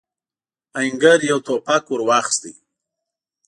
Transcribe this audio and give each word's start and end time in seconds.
آهنګر 0.77 1.19
يو 1.29 1.37
ټوپک 1.45 1.83
ور 1.89 2.01
واخيست. 2.07 2.43